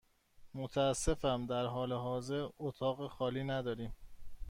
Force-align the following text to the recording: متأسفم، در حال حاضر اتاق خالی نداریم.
متأسفم، 0.53 1.45
در 1.45 1.65
حال 1.65 1.93
حاضر 1.93 2.49
اتاق 2.59 3.07
خالی 3.11 3.43
نداریم. 3.43 3.93